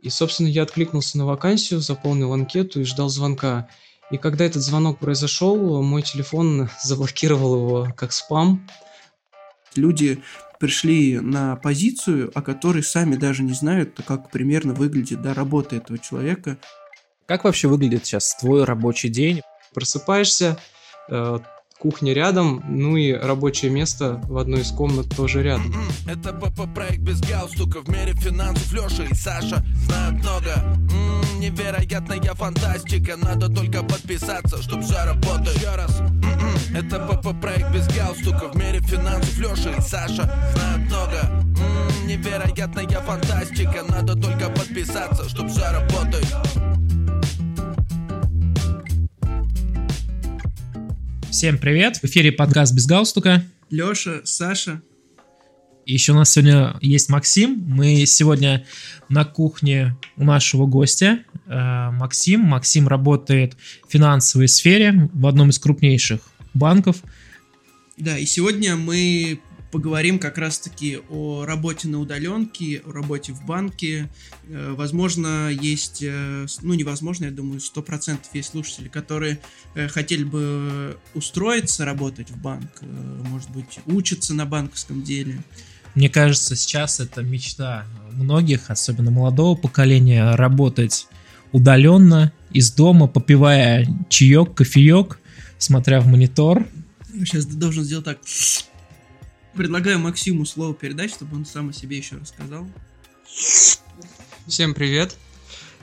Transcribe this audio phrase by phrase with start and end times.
[0.00, 3.68] И, собственно, я откликнулся на вакансию, заполнил анкету и ждал звонка.
[4.10, 8.68] И когда этот звонок произошел, мой телефон заблокировал его как спам.
[9.74, 10.22] Люди
[10.60, 15.98] пришли на позицию, о которой сами даже не знают, как примерно выглядит да, работа этого
[15.98, 16.58] человека.
[17.26, 19.42] Как вообще выглядит сейчас твой рабочий день?
[19.74, 20.58] Просыпаешься,
[21.08, 21.38] э,
[21.82, 25.74] кухня рядом, ну и рабочее место в одной из комнат тоже рядом.
[26.08, 30.52] Это ПП-проект без галстука в мире финансов Леша и Саша знают много.
[30.92, 35.56] М-м, невероятная фантастика, надо только подписаться, чтоб все работает.
[35.56, 35.98] Еще раз.
[35.98, 41.20] М-м, это ПП-проект без галстука в мире финансов Леша и Саша знают много.
[41.32, 46.32] М-м, невероятная фантастика, надо только подписаться, чтоб все работает.
[51.42, 51.96] Всем привет!
[51.96, 53.44] В эфире подкаст «Без галстука».
[53.68, 54.80] Леша, Саша.
[55.86, 57.64] И еще у нас сегодня есть Максим.
[57.66, 58.64] Мы сегодня
[59.08, 61.24] на кухне у нашего гостя.
[61.46, 62.42] Э, Максим.
[62.42, 63.56] Максим работает
[63.88, 66.20] в финансовой сфере в одном из крупнейших
[66.54, 67.02] банков.
[67.96, 69.40] Да, и сегодня мы
[69.72, 74.08] поговорим как раз-таки о работе на удаленке, о работе в банке.
[74.48, 79.40] Э, возможно, есть, э, ну невозможно, я думаю, 100% есть слушатели, которые
[79.74, 82.82] э, хотели бы устроиться, работать в банк,
[83.28, 85.42] может быть, учатся на банковском деле.
[85.94, 91.08] Мне кажется, сейчас это мечта многих, особенно молодого поколения, работать
[91.50, 95.18] удаленно, из дома, попивая чаек, кофеек,
[95.56, 96.66] смотря в монитор.
[97.14, 98.18] Сейчас ты должен сделать так
[99.54, 102.66] предлагаю Максиму слово передать, чтобы он сам о себе еще рассказал.
[104.46, 105.16] Всем привет.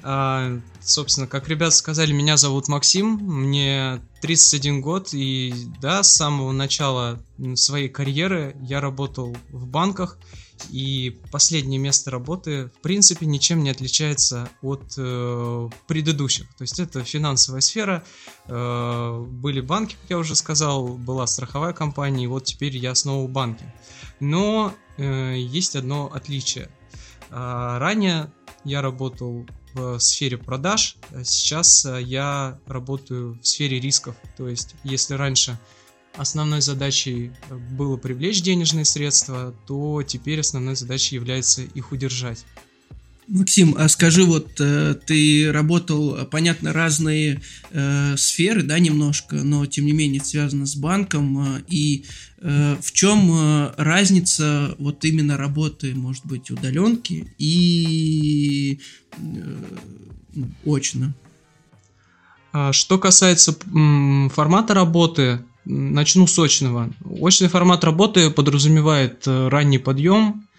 [0.02, 6.52] А, собственно, как ребята сказали, меня зовут Максим, мне 31 год, и да, с самого
[6.52, 7.22] начала
[7.56, 10.18] своей карьеры я работал в банках,
[10.70, 16.48] и последнее место работы, в принципе, ничем не отличается от э, предыдущих.
[16.56, 18.04] То есть это финансовая сфера,
[18.48, 23.28] э, были банки, как я уже сказал, была страховая компания, и вот теперь я снова
[23.28, 23.74] в банке.
[24.20, 26.70] Но э, есть одно отличие.
[27.30, 28.32] Э, ранее
[28.64, 34.16] я работал в сфере продаж, а сейчас э, я работаю в сфере рисков.
[34.38, 35.58] То есть, если раньше
[36.20, 42.46] основной задачей э, было привлечь денежные средства, то теперь основной задачей является их удержать.
[43.30, 49.86] Максим, а скажи, вот э, ты работал, понятно, разные э, сферы, да, немножко, но тем
[49.86, 51.58] не менее связано с банком.
[51.58, 52.06] Э, и
[52.40, 58.80] э, в чем э, разница вот именно работы, может быть, удаленки и
[59.12, 59.58] э,
[60.34, 61.14] ну, очно?
[62.52, 63.56] А что касается
[64.34, 66.90] формата работы, начну с очного.
[67.06, 70.50] Очный формат работы подразумевает э, ранний подъем,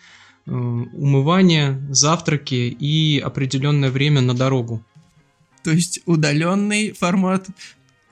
[0.47, 4.84] Э, умывание, завтраки и определенное время на дорогу.
[5.62, 7.47] То есть удаленный формат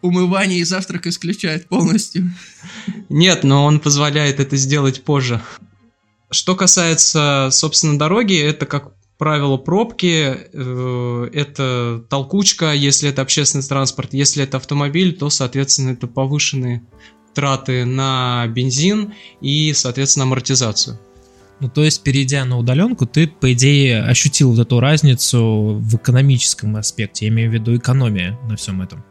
[0.03, 2.31] умывания и завтрак исключает полностью?
[3.09, 5.41] Нет, но он позволяет это сделать позже.
[6.31, 14.15] Что касается, собственно, дороги, это, как правило, пробки, э, это толкучка, если это общественный транспорт.
[14.15, 16.83] Если это автомобиль, то, соответственно, это повышенные
[17.35, 20.99] траты на бензин и, соответственно, амортизацию.
[21.61, 26.77] Ну, то есть, перейдя на удаленку, ты, по идее, ощутил вот эту разницу в экономическом
[26.77, 29.05] аспекте, я имею в виду экономия на всем этом.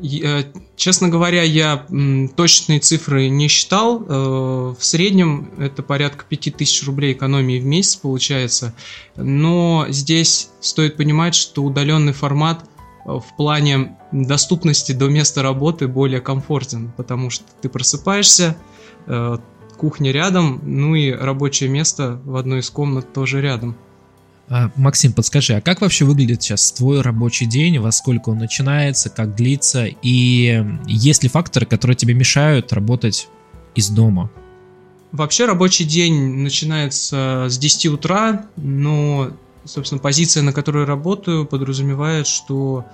[0.00, 0.44] Э,
[0.76, 1.86] честно говоря, я
[2.36, 4.02] точные цифры не считал.
[4.02, 8.74] Э, в среднем это порядка 5000 рублей экономии в месяц получается.
[9.16, 16.20] Но здесь стоит понимать, что удаленный формат э, в плане доступности до места работы более
[16.20, 18.56] комфортен, потому что ты просыпаешься,
[19.76, 23.76] кухня рядом, ну и рабочее место в одной из комнат тоже рядом.
[24.50, 29.10] А, Максим, подскажи, а как вообще выглядит сейчас твой рабочий день, во сколько он начинается,
[29.10, 33.28] как длится, и есть ли факторы, которые тебе мешают работать
[33.74, 34.30] из дома?
[35.12, 39.30] Вообще рабочий день начинается с 10 утра, но,
[39.64, 42.86] собственно, позиция, на которой работаю, подразумевает, что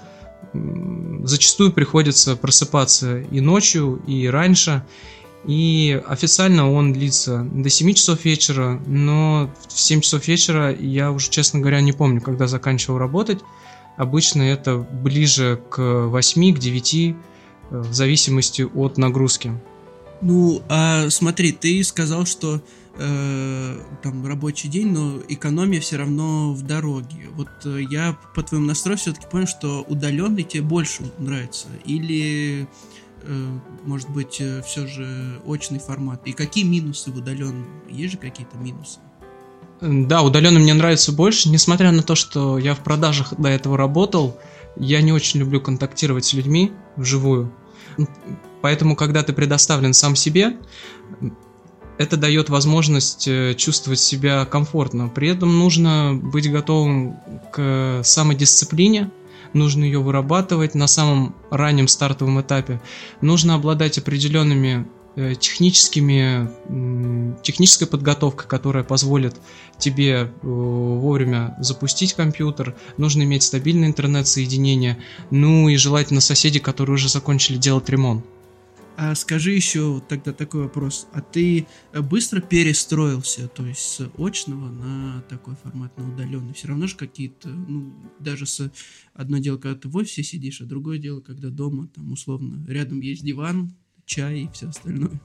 [1.24, 4.84] зачастую приходится просыпаться и ночью, и раньше,
[5.46, 11.30] и официально он длится до 7 часов вечера, но в 7 часов вечера я уже,
[11.30, 13.40] честно говоря, не помню, когда заканчивал работать.
[13.96, 17.14] Обычно это ближе к 8, к 9, э,
[17.70, 19.52] в зависимости от нагрузки.
[20.20, 22.62] Ну, а смотри, ты сказал, что
[22.96, 27.28] э, там рабочий день, но экономия все равно в дороге.
[27.34, 31.66] Вот э, я по твоему настрою все-таки понял, что удаленный тебе больше нравится.
[31.84, 32.66] Или
[33.84, 36.22] может быть, э, все же очный формат?
[36.26, 37.66] И какие минусы в удаленном?
[37.88, 39.00] Есть же какие-то минусы?
[39.80, 44.38] Да, удаленно мне нравится больше, несмотря на то, что я в продажах до этого работал,
[44.76, 47.52] я не очень люблю контактировать с людьми вживую.
[48.62, 50.56] Поэтому, когда ты предоставлен сам себе,
[51.98, 55.08] это дает возможность э, чувствовать себя комфортно.
[55.08, 57.18] При этом нужно быть готовым
[57.52, 59.10] к самодисциплине,
[59.54, 62.80] нужно ее вырабатывать на самом раннем стартовом этапе.
[63.20, 64.86] Нужно обладать определенными
[65.16, 66.50] э, техническими,
[67.42, 69.36] технической подготовкой, которая позволит
[69.78, 74.98] тебе э, вовремя запустить компьютер, нужно иметь стабильное интернет-соединение,
[75.30, 78.24] ну и желательно соседи, которые уже закончили делать ремонт.
[78.96, 81.08] А скажи еще тогда такой вопрос.
[81.12, 86.54] А ты быстро перестроился, то есть с очного на такой формат, на удаленный?
[86.54, 88.70] Все равно же какие-то, ну, даже с...
[89.12, 93.00] Одно дело, когда ты в офисе сидишь, а другое дело, когда дома, там, условно, рядом
[93.00, 93.74] есть диван,
[94.06, 95.20] чай и все остальное.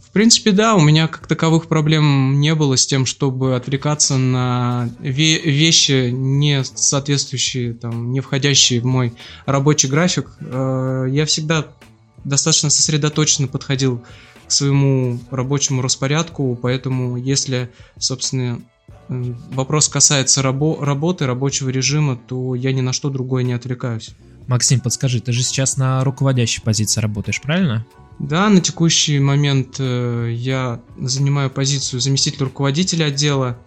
[0.00, 4.90] В принципе, да, у меня как таковых проблем не было с тем, чтобы отвлекаться на
[5.00, 9.14] ве- вещи, не соответствующие, там, не входящие в мой
[9.46, 10.30] рабочий график.
[10.40, 11.74] Э, я всегда
[12.26, 14.02] достаточно сосредоточенно подходил
[14.46, 18.60] к своему рабочему распорядку, поэтому если, собственно,
[19.08, 24.10] вопрос касается рабо- работы, рабочего режима, то я ни на что другое не отвлекаюсь.
[24.46, 27.84] Максим, подскажи, ты же сейчас на руководящей позиции работаешь, правильно?
[28.18, 33.58] Да, на текущий момент э, я занимаю позицию заместителя руководителя отдела,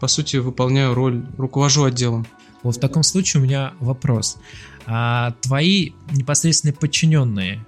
[0.00, 2.26] по сути, выполняю роль, руковожу отделом.
[2.62, 4.38] Вот в таком случае у меня вопрос.
[4.86, 7.66] А твои непосредственные подчиненные,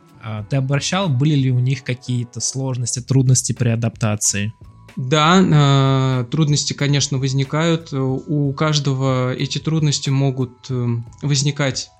[0.49, 4.53] ты обращал, были ли у них какие-то сложности, трудности при адаптации?
[4.97, 7.93] Да, э, трудности, конечно, возникают.
[7.93, 10.87] У каждого эти трудности могут э,
[11.23, 11.91] возникать,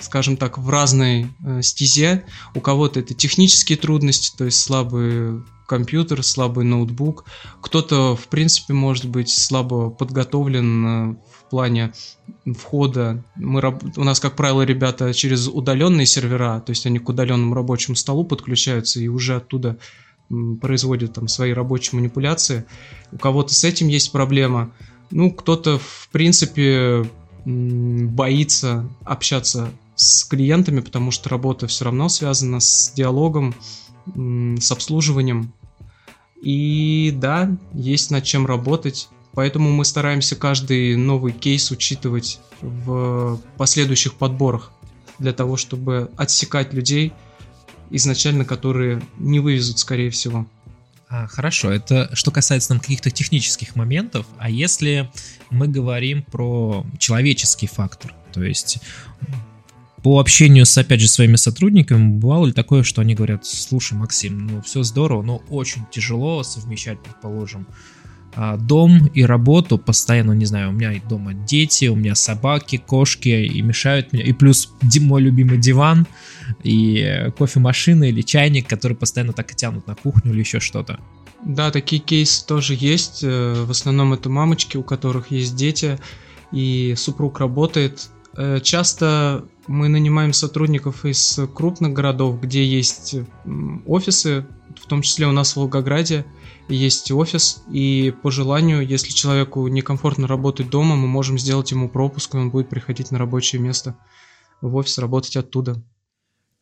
[0.00, 2.24] скажем так, в разной э, стезе.
[2.54, 7.24] У кого-то это технические трудности, то есть слабый компьютер, слабый ноутбук.
[7.60, 11.92] Кто-то, в принципе, может быть слабо подготовлен в плане
[12.56, 13.22] входа.
[13.36, 13.62] Мы,
[13.96, 18.24] у нас, как правило, ребята через удаленные сервера, то есть они к удаленному рабочему столу
[18.24, 19.78] подключаются и уже оттуда
[20.60, 22.64] производят там свои рабочие манипуляции.
[23.12, 24.70] У кого-то с этим есть проблема.
[25.10, 27.08] Ну, кто-то, в принципе,
[27.44, 33.54] боится общаться с клиентами, потому что работа все равно связана с диалогом,
[34.06, 35.52] с обслуживанием.
[36.40, 39.08] И да, есть над чем работать.
[39.32, 44.72] Поэтому мы стараемся каждый новый кейс учитывать в последующих подборах
[45.18, 47.12] для того, чтобы отсекать людей
[47.90, 50.46] изначально, которые не вывезут, скорее всего.
[51.08, 55.10] А, хорошо, это что касается там каких-то технических моментов, а если
[55.50, 58.78] мы говорим про человеческий фактор, то есть
[60.04, 64.46] по общению с, опять же, своими сотрудниками, бывало ли такое, что они говорят, слушай, Максим,
[64.46, 67.66] ну все здорово, но очень тяжело совмещать, предположим,
[68.34, 73.30] а, дом и работу постоянно, не знаю, у меня дома дети, у меня собаки, кошки
[73.30, 74.22] и мешают мне.
[74.22, 76.06] И плюс мой любимый диван
[76.62, 81.00] и кофемашина или чайник, которые постоянно так и тянут на кухню или еще что-то.
[81.46, 83.20] Да, такие кейсы тоже есть.
[83.22, 85.98] Э, в основном это мамочки, у которых есть дети,
[86.52, 88.10] и супруг работает.
[88.36, 93.16] Э, часто мы нанимаем сотрудников из крупных городов, где есть
[93.86, 94.46] офисы,
[94.80, 96.24] в том числе у нас в Волгограде
[96.68, 102.34] есть офис, и по желанию, если человеку некомфортно работать дома, мы можем сделать ему пропуск,
[102.34, 103.96] и он будет приходить на рабочее место
[104.60, 105.82] в офис, работать оттуда.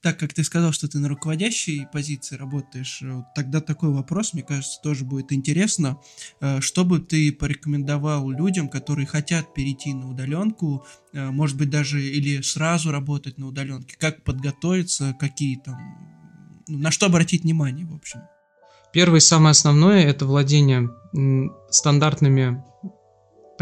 [0.02, 4.42] Так как ты сказал, что ты на руководящей позиции работаешь, э, тогда такой вопрос, мне
[4.42, 6.00] кажется, тоже будет интересно.
[6.40, 12.02] Э, что бы ты порекомендовал людям, которые хотят перейти на удаленку, э, может быть, даже
[12.02, 13.94] или сразу работать на удаленке?
[13.97, 15.78] Как подготовиться, какие там...
[16.66, 18.23] Ну, на что обратить внимание, в общем?
[18.92, 20.90] Первое и самое основное– это владение
[21.71, 22.62] стандартными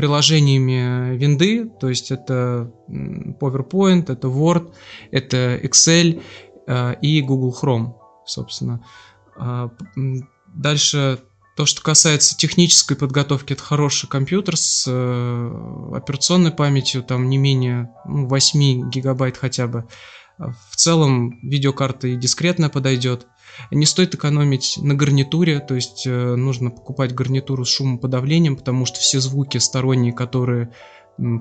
[0.01, 4.73] приложениями винды, то есть это PowerPoint, это Word,
[5.11, 6.23] это Excel
[6.67, 7.93] э, и Google Chrome,
[8.25, 8.83] собственно.
[9.37, 9.71] А,
[10.47, 11.19] дальше
[11.55, 17.91] то, что касается технической подготовки, это хороший компьютер с э, операционной памятью, там не менее
[18.07, 19.87] ну, 8 гигабайт хотя бы.
[20.39, 23.27] В целом видеокарта и дискретная подойдет.
[23.71, 28.99] Не стоит экономить на гарнитуре, то есть э, нужно покупать гарнитуру с шумоподавлением, потому что
[29.01, 30.73] все звуки сторонние, которые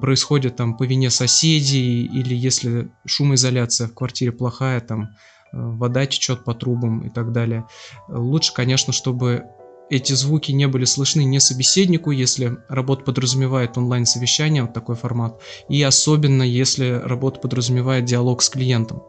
[0.01, 5.08] происходят там по вине соседей, или если шумоизоляция в квартире плохая, там э,
[5.54, 7.66] вода течет по трубам и так далее.
[8.08, 9.46] Лучше, конечно, чтобы
[9.89, 15.82] эти звуки не были слышны не собеседнику, если работа подразумевает онлайн-совещание, вот такой формат, и
[15.82, 19.04] особенно если работа подразумевает диалог с клиентом.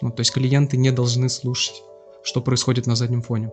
[0.00, 1.82] Ну, то есть клиенты не должны слушать
[2.24, 3.50] что происходит на заднем фоне.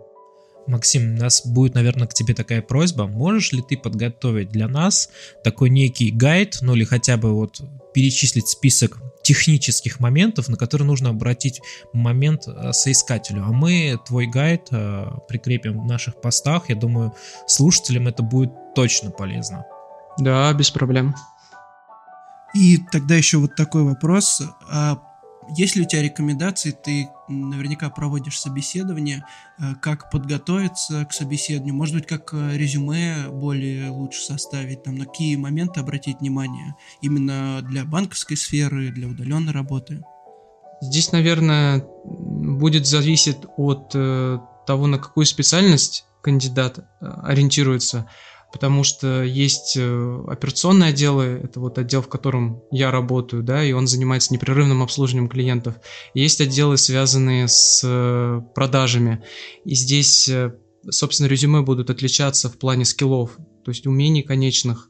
[0.67, 3.07] Максим, у нас будет, наверное, к тебе такая просьба.
[3.07, 5.09] Можешь ли ты подготовить для нас
[5.43, 7.61] такой некий гайд, ну или хотя бы вот
[7.93, 11.61] перечислить список технических моментов, на которые нужно обратить
[11.91, 13.43] момент э, соискателю.
[13.43, 16.69] А мы твой гайд э, прикрепим в наших постах.
[16.69, 17.13] Я думаю,
[17.47, 19.65] слушателям это будет точно полезно.
[20.19, 21.15] Да, без проблем.
[22.55, 24.41] И тогда еще вот такой вопрос.
[24.71, 24.99] А
[25.56, 29.25] есть ли у тебя рекомендации, ты наверняка проводишь собеседование,
[29.60, 35.06] э, как подготовиться к собеседованию, может быть, как э, резюме более лучше составить, там, на
[35.06, 36.75] какие моменты обратить внимание?
[37.01, 40.01] Именно для банковской сферы, для удаленной работы?
[40.82, 48.06] Здесь, наверное, будет зависеть от э, того, на какую специальность кандидат ориентируется
[48.51, 53.72] потому что есть э, операционные отделы, это вот отдел, в котором я работаю, да, и
[53.72, 55.75] он занимается непрерывным обслуживанием клиентов.
[56.13, 59.24] Есть отделы, связанные с э, продажами,
[59.65, 60.56] и здесь, э,
[60.89, 64.89] собственно, резюме будут отличаться в плане скиллов, то есть умений конечных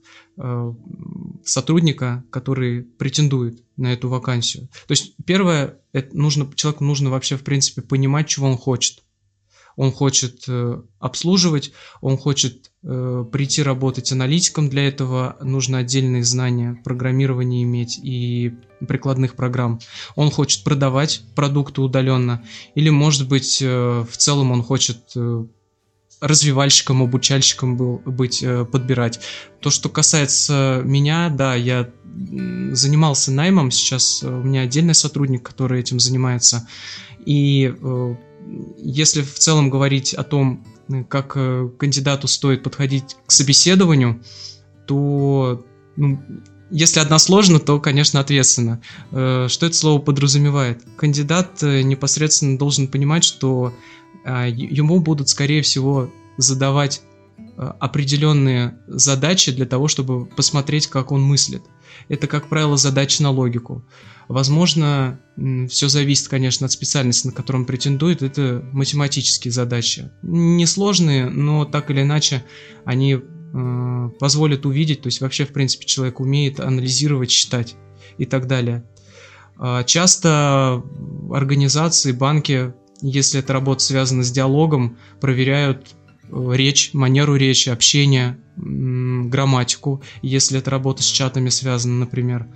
[1.43, 4.69] сотрудника, который претендует на эту вакансию.
[4.87, 9.03] То есть первое, это нужно, человеку нужно вообще, в принципе, понимать, чего он хочет
[9.79, 11.71] он хочет э, обслуживать,
[12.01, 18.55] он хочет э, прийти работать аналитиком, для этого нужно отдельные знания программирования иметь и
[18.85, 19.79] прикладных программ.
[20.17, 22.43] Он хочет продавать продукты удаленно,
[22.75, 25.13] или, может быть, э, в целом он хочет
[26.19, 28.43] развивальщиком, обучальщиком был, быть,
[28.73, 29.21] подбирать.
[29.61, 31.89] То, что касается меня, да, я
[32.73, 36.67] занимался наймом, сейчас у меня отдельный сотрудник, который этим занимается,
[37.25, 37.73] и
[38.77, 40.65] если в целом говорить о том,
[41.07, 44.21] как э, кандидату стоит подходить к собеседованию,
[44.87, 45.65] то
[45.95, 46.19] ну,
[46.71, 48.81] если односложно, то, конечно, ответственно.
[49.11, 50.83] Э, что это слово подразумевает?
[50.97, 53.73] Кандидат э, непосредственно должен понимать, что
[54.25, 57.01] ему будут, скорее всего, задавать
[57.59, 61.63] определенные задачи для того, чтобы посмотреть, как он мыслит.
[62.07, 63.85] Это, как правило, задачи на логику.
[64.29, 65.19] Возможно,
[65.69, 68.21] все зависит, конечно, от специальности, на которую он претендует.
[68.21, 70.09] Это математические задачи.
[70.21, 72.45] Несложные, но так или иначе
[72.85, 77.75] они э, позволят увидеть, то есть вообще, в принципе, человек умеет анализировать, считать
[78.17, 78.85] и так далее.
[79.57, 80.81] А часто
[81.31, 85.98] организации, банки, если эта работа связана с диалогом, проверяют э,
[86.31, 92.47] речь, манеру речи, общение, грамматику, если это работа с чатами связана, например.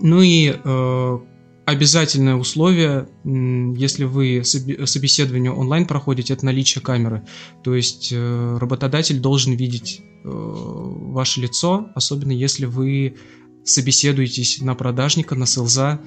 [0.00, 1.18] Ну и э,
[1.66, 7.24] обязательное условие, если вы собеседование онлайн проходите, это наличие камеры.
[7.62, 13.16] То есть э, работодатель должен видеть э, ваше лицо, особенно если вы
[13.64, 16.00] собеседуетесь на продажника, на селза,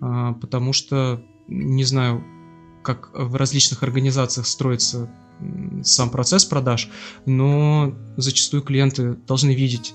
[0.00, 2.24] э, потому что, не знаю,
[2.82, 5.10] как в различных организациях строится
[5.82, 6.88] сам процесс продаж,
[7.26, 9.94] но зачастую клиенты должны видеть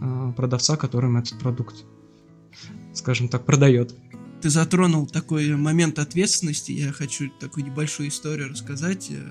[0.00, 1.84] э, продавца, которым этот продукт
[2.92, 3.94] скажем так, продает.
[4.40, 6.72] Ты затронул такой момент ответственности.
[6.72, 9.08] Я хочу такую небольшую историю рассказать.
[9.10, 9.22] Э,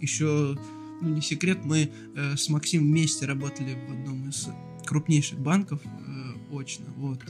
[0.00, 0.58] Еще,
[1.00, 4.48] ну не секрет, мы э, с Максимом вместе работали в одном из
[4.86, 6.86] крупнейших банков э, очно.
[6.96, 7.20] Вот.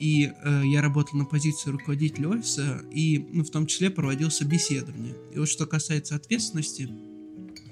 [0.00, 5.14] И э, я работал на позиции руководителя офиса и ну, в том числе проводил собеседование.
[5.34, 6.88] И вот что касается ответственности,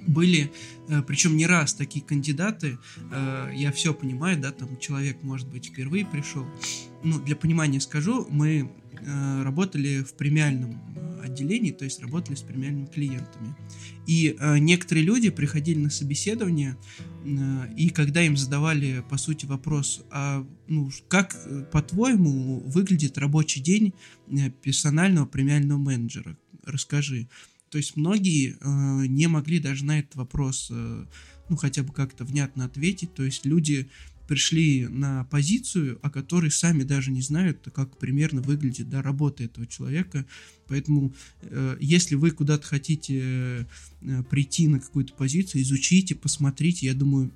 [0.07, 0.53] были,
[0.89, 2.79] э, причем не раз такие кандидаты,
[3.11, 6.47] э, я все понимаю, да, там человек, может быть, впервые пришел.
[7.03, 8.71] Ну, для понимания скажу, мы
[9.07, 10.81] работали в премиальном
[11.23, 13.55] отделении, то есть работали с премиальными клиентами.
[14.07, 16.76] И некоторые люди приходили на собеседование,
[17.76, 21.37] и когда им задавали, по сути, вопрос, а ну, как,
[21.73, 23.95] по-твоему, выглядит рабочий день
[24.62, 26.38] персонального премиального менеджера?
[26.64, 27.28] Расскажи.
[27.71, 31.05] То есть многие э, не могли даже на этот вопрос, э,
[31.49, 33.14] ну, хотя бы как-то внятно ответить.
[33.14, 33.90] То есть люди
[34.29, 39.67] пришли на позицию, о которой сами даже не знают, как примерно выглядит да, работа этого
[39.67, 40.27] человека.
[40.69, 43.67] Поэтому, э, если вы куда-то хотите
[44.03, 47.33] э, прийти на какую-то позицию, изучите, посмотрите, я думаю,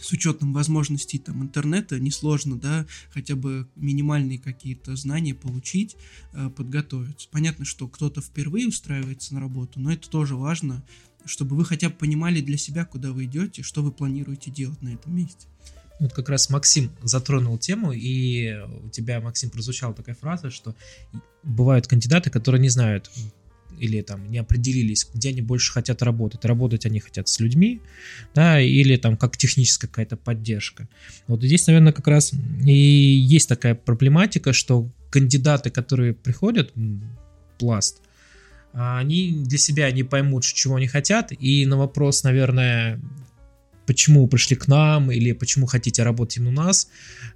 [0.00, 5.96] с учетом возможностей там интернета несложно, да, хотя бы минимальные какие-то знания получить,
[6.32, 7.28] э, подготовиться.
[7.32, 10.84] Понятно, что кто-то впервые устраивается на работу, но это тоже важно,
[11.24, 14.90] чтобы вы хотя бы понимали для себя, куда вы идете, что вы планируете делать на
[14.94, 15.48] этом месте.
[15.98, 20.74] Вот как раз Максим затронул тему, и у тебя, Максим, прозвучала такая фраза, что
[21.42, 23.10] бывают кандидаты, которые не знают,
[23.78, 26.44] или там не определились, где они больше хотят работать.
[26.44, 27.80] Работать они хотят с людьми,
[28.34, 30.88] да, или там как техническая какая-то поддержка.
[31.26, 32.32] Вот здесь, наверное, как раз
[32.64, 36.72] и есть такая проблематика, что кандидаты, которые приходят,
[37.58, 38.02] пласт,
[38.72, 43.00] они для себя не поймут, чего они хотят, и на вопрос, наверное,
[43.86, 46.88] почему вы пришли к нам или почему хотите работать именно у нас,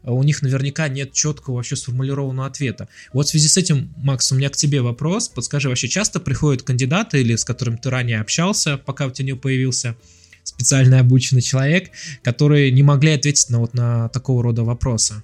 [0.03, 2.89] у них наверняка нет четкого вообще сформулированного ответа.
[3.13, 5.29] Вот в связи с этим, Макс, у меня к тебе вопрос.
[5.29, 9.37] Подскажи, вообще часто приходят кандидаты или с которыми ты ранее общался, пока у тебя не
[9.37, 9.97] появился
[10.43, 11.91] специально обученный человек,
[12.23, 15.23] которые не могли ответить на вот на такого рода вопросы?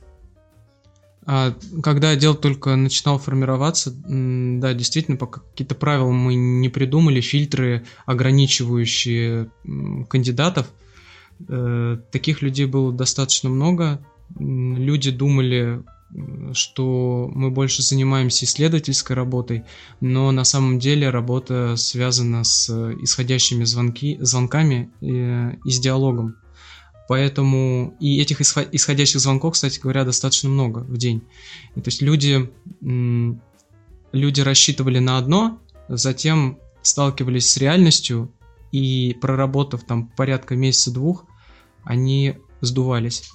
[1.28, 7.85] А, когда отдел только начинал формироваться, да, действительно, пока какие-то правила мы не придумали, фильтры,
[8.04, 9.50] ограничивающие
[10.09, 10.86] кандидатов– Э,
[12.11, 14.00] таких людей было достаточно много.
[14.38, 15.83] Люди думали,
[16.52, 19.64] что мы больше занимаемся исследовательской работой,
[20.00, 26.37] но на самом деле работа связана с исходящими звонки, звонками и, э, и с диалогом.
[27.09, 31.23] Поэтому и этих исходящих звонков, кстати говоря, достаточно много в день.
[31.76, 32.50] И, то есть люди,
[34.12, 38.33] люди рассчитывали на одно, затем сталкивались с реальностью
[38.76, 41.25] и проработав там порядка месяца-двух,
[41.85, 43.30] они сдувались.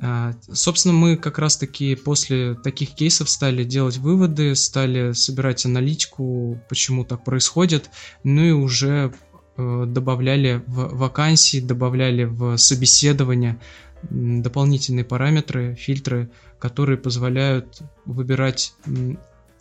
[0.00, 7.04] А, собственно, мы как раз-таки после таких кейсов стали делать выводы, стали собирать аналитику, почему
[7.04, 7.90] так происходит,
[8.22, 9.12] ну и уже
[9.56, 13.58] э, добавляли в вакансии, добавляли в собеседование
[14.10, 16.30] дополнительные параметры, фильтры,
[16.60, 18.74] которые позволяют выбирать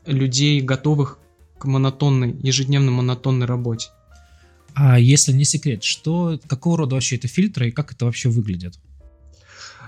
[0.05, 1.17] людей, готовых
[1.57, 3.89] к монотонной, ежедневно монотонной работе.
[4.79, 8.75] А если не секрет, что, какого рода вообще это фильтры и как это вообще выглядит?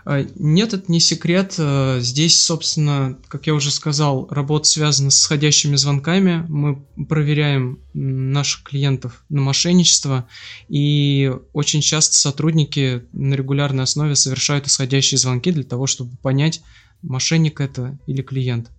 [0.03, 1.55] А, нет, это не секрет.
[1.59, 6.43] А, здесь, собственно, как я уже сказал, работа связана с сходящими звонками.
[6.49, 10.27] Мы проверяем наших клиентов на мошенничество,
[10.69, 16.61] и очень часто сотрудники на регулярной основе совершают исходящие звонки для того, чтобы понять,
[17.03, 18.71] мошенник это или клиент.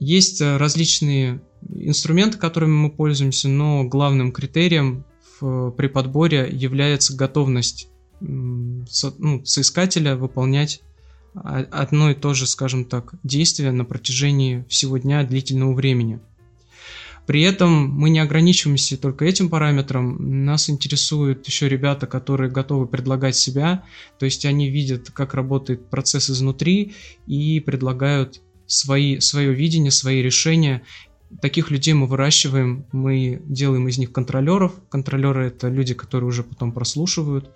[0.00, 5.04] Есть э, различные инструменты, которыми мы пользуемся, но главным критерием
[5.40, 7.88] в, при подборе является готовность
[8.20, 10.82] со, ну, соискателя выполнять
[11.34, 16.20] одно и то же, скажем так, действие на протяжении всего дня длительного времени.
[17.26, 23.36] При этом мы не ограничиваемся только этим параметром, нас интересуют еще ребята, которые готовы предлагать
[23.36, 23.84] себя,
[24.18, 26.94] то есть они видят, как работает процесс изнутри
[27.26, 30.82] и предлагают свои, свое видение, свои решения.
[31.40, 34.72] Таких людей мы выращиваем, мы делаем из них контролеров.
[34.88, 37.50] Контролеры это люди, которые уже потом прослушивают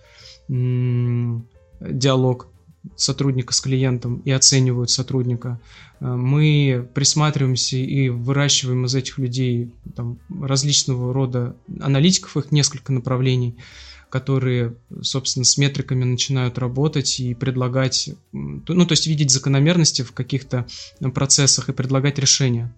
[0.48, 2.48] диалог
[2.96, 5.60] сотрудника с клиентом и оценивают сотрудника.
[6.00, 13.56] Э, мы присматриваемся и выращиваем из этих людей там, различного рода аналитиков, их несколько направлений
[14.10, 20.66] которые, собственно, с метриками начинают работать и предлагать, ну, то есть видеть закономерности в каких-то
[21.14, 22.70] процессах и предлагать решения.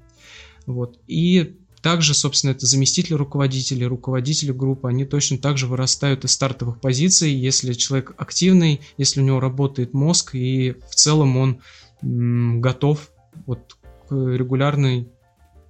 [0.66, 0.98] Вот.
[1.07, 6.81] И также, собственно, это заместители руководителей, руководители группы, они точно так же вырастают из стартовых
[6.81, 11.61] позиций, если человек активный, если у него работает мозг, и в целом он
[12.03, 13.11] м, готов
[13.44, 13.77] вот
[14.09, 15.09] к регулярной,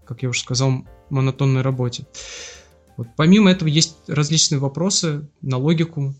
[0.05, 2.07] как я уже сказал, монотонной работе.
[2.97, 3.09] Вот.
[3.17, 6.15] Помимо этого есть различные вопросы на логику.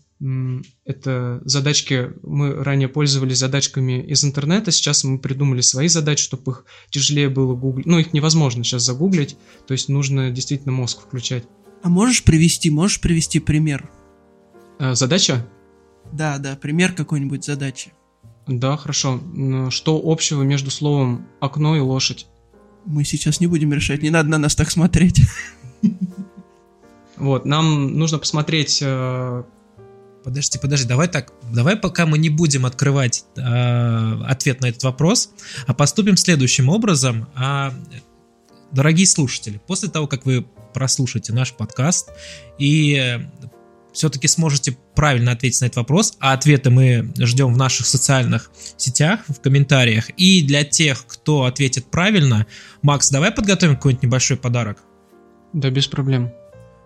[0.85, 6.65] Это задачки, мы ранее пользовались задачками из интернета, сейчас мы придумали свои задачи, чтобы их
[6.89, 7.85] тяжелее было гуглить.
[7.85, 9.35] Ну, их невозможно сейчас загуглить,
[9.67, 11.43] то есть нужно действительно мозг включать.
[11.83, 13.89] А можешь привести, можешь привести пример?
[14.79, 15.45] А, задача?
[16.13, 17.91] Да, да, пример какой-нибудь задачи.
[18.47, 19.19] Да, хорошо.
[19.69, 22.27] Что общего между словом окно и лошадь?
[22.85, 25.19] Мы сейчас не будем решать, не надо на нас так смотреть.
[27.17, 28.81] Вот, нам нужно посмотреть...
[30.25, 30.29] Э...
[30.29, 35.29] Подожди, подожди, давай так, давай пока мы не будем открывать э, ответ на этот вопрос,
[35.67, 37.27] а поступим следующим образом.
[37.35, 37.73] А,
[38.71, 42.09] дорогие слушатели, после того, как вы прослушаете наш подкаст
[42.57, 43.19] и
[43.93, 49.21] все-таки сможете правильно ответить на этот вопрос, а ответы мы ждем в наших социальных сетях,
[49.27, 50.09] в комментариях.
[50.17, 52.45] И для тех, кто ответит правильно,
[52.81, 54.79] Макс, давай подготовим какой-нибудь небольшой подарок.
[55.53, 56.31] Да, без проблем.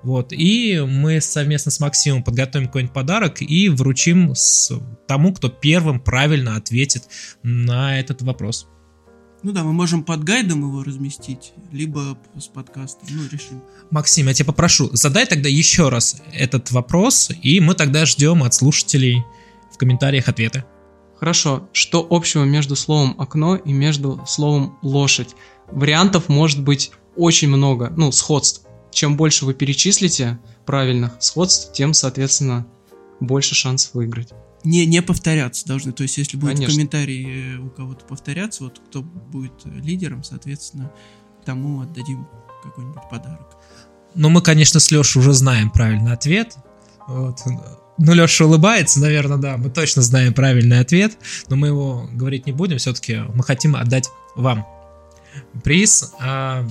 [0.02, 4.72] Вот, и мы совместно с Максимом подготовим какой-нибудь подарок и вручим с
[5.08, 7.04] тому, кто первым правильно ответит
[7.44, 8.68] на этот вопрос.
[9.42, 13.62] Ну да, мы можем под гайдом его разместить, либо с подкастом, ну решим.
[13.90, 18.54] Максим, я тебя попрошу, задай тогда еще раз этот вопрос, и мы тогда ждем от
[18.54, 19.24] слушателей
[19.74, 20.66] в комментариях ответы.
[21.18, 25.36] Хорошо, что общего между словом окно и между словом лошадь?
[25.72, 32.68] Вариантов может быть очень много, ну, сходств чем больше вы перечислите правильных сходств, тем, соответственно,
[33.20, 34.30] больше шансов выиграть.
[34.64, 35.94] Не, не повторяться должны.
[35.94, 36.76] То есть, если будет Конечно.
[36.76, 40.92] комментарий у кого-то повторяться, вот кто будет лидером, соответственно,
[41.46, 42.28] тому отдадим
[42.64, 43.58] какой-нибудь подарок.
[44.16, 46.56] Ну, мы, конечно, с Лешей уже знаем правильный ответ.
[47.08, 47.40] Вот.
[47.98, 51.18] Ну, Леша улыбается, наверное, да, мы точно знаем правильный ответ,
[51.50, 54.66] но мы его говорить не будем, все-таки мы хотим отдать вам
[55.64, 56.14] приз.
[56.20, 56.66] А,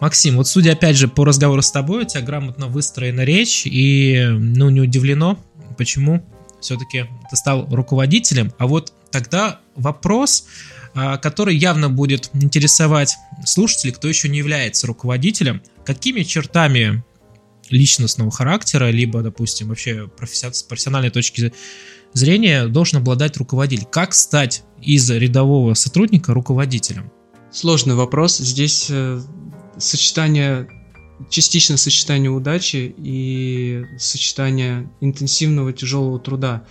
[0.00, 4.26] Максим, вот судя опять же по разговору с тобой, у тебя грамотно выстроена речь, и
[4.30, 5.38] ну не удивлено,
[5.78, 6.24] почему
[6.60, 8.52] все-таки ты стал руководителем.
[8.58, 10.46] А вот тогда вопрос,
[10.94, 17.04] а, который явно будет интересовать слушателей, кто еще не является руководителем, какими чертами
[17.70, 21.52] личностного характера, либо, допустим, вообще с профессиональной точки
[22.12, 23.86] зрения должен обладать руководитель.
[23.86, 27.10] Как стать из рядового сотрудника руководителем?
[27.50, 28.38] Сложный вопрос.
[28.38, 29.20] Здесь э,
[29.78, 30.68] сочетание,
[31.30, 36.64] частично сочетание удачи и сочетание интенсивного тяжелого труда.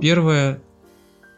[0.00, 0.62] Первое,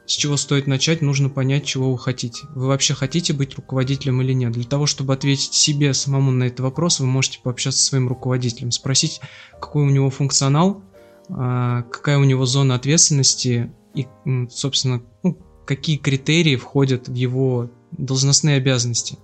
[0.06, 2.42] с чего стоит начать, нужно понять, чего вы хотите.
[2.54, 4.52] Вы вообще хотите быть руководителем или нет?
[4.52, 8.70] Для того, чтобы ответить себе самому на этот вопрос, вы можете пообщаться со своим руководителем,
[8.70, 9.20] спросить,
[9.60, 10.82] какой у него функционал,
[11.28, 14.06] а, какая у него зона ответственности и,
[14.50, 19.18] собственно, ну, какие критерии входят в его должностные обязанности.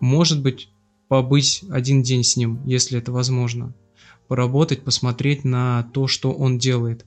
[0.00, 0.71] Может быть,
[1.12, 3.74] побыть один день с ним, если это возможно.
[4.28, 7.04] Поработать, посмотреть на то, что он делает.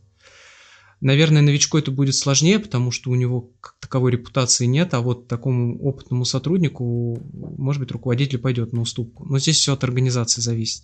[1.02, 5.28] Наверное, новичку это будет сложнее, потому что у него как таковой репутации нет, а вот
[5.28, 9.26] такому опытному сотруднику, может быть, руководитель пойдет на уступку.
[9.26, 10.84] Но здесь все от организации зависит.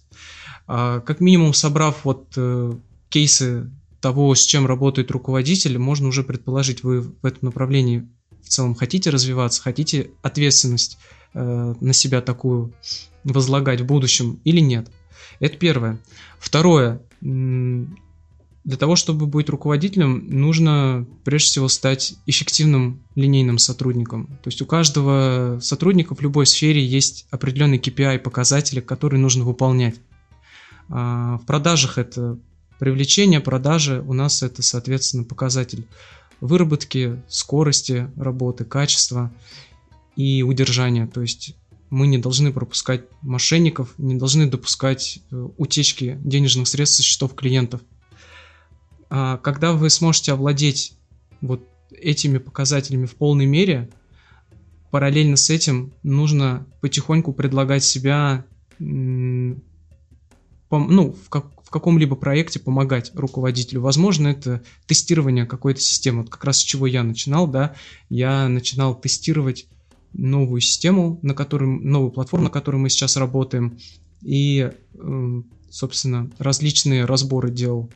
[0.65, 2.73] А, как минимум, собрав вот э,
[3.09, 8.09] кейсы того, с чем работает руководитель, можно уже предположить, вы в этом направлении
[8.41, 10.97] в целом хотите развиваться, хотите ответственность
[11.35, 12.73] э, на себя такую
[13.23, 14.89] возлагать в будущем или нет.
[15.39, 15.99] Это первое.
[16.39, 17.01] Второе.
[17.21, 24.27] Для того, чтобы быть руководителем, нужно прежде всего стать эффективным линейным сотрудником.
[24.43, 29.95] То есть у каждого сотрудника в любой сфере есть определенный KPI, показатели, которые нужно выполнять.
[30.89, 32.37] А, в продажах это
[32.77, 35.87] привлечение, продажи, у нас это, соответственно, показатель
[36.39, 39.31] выработки, скорости работы, качества
[40.15, 41.07] и удержания.
[41.07, 41.55] То есть
[41.91, 47.81] мы не должны пропускать мошенников, не должны допускать э, утечки денежных средств со счетов клиентов.
[49.09, 50.93] А когда вы сможете овладеть
[51.41, 53.89] вот этими показателями в полной мере,
[54.89, 58.45] параллельно с этим нужно потихоньку предлагать себя
[58.79, 59.57] ну,
[60.69, 63.81] в, как, в каком-либо проекте помогать руководителю.
[63.81, 66.21] Возможно, это тестирование какой-то системы.
[66.21, 67.75] Вот как раз с чего я начинал, да,
[68.09, 69.67] я начинал тестировать
[70.13, 73.77] новую систему, на которой, новую платформу, на которой мы сейчас работаем,
[74.21, 77.89] и, эм, собственно, различные разборы делал.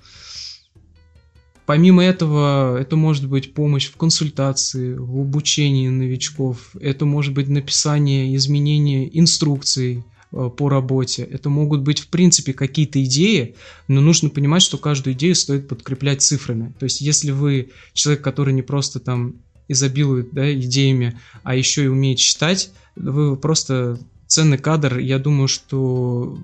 [1.65, 8.35] Помимо этого, это может быть помощь в консультации, в обучении новичков, это может быть написание,
[8.35, 13.55] изменение инструкций э, по работе, это могут быть в принципе какие-то идеи,
[13.87, 16.75] но нужно понимать, что каждую идею стоит подкреплять цифрами.
[16.77, 21.87] То есть если вы человек, который не просто там изобилует да, идеями, а еще и
[21.87, 24.97] умеет читать, вы просто ценный кадр.
[24.97, 26.37] Я думаю, что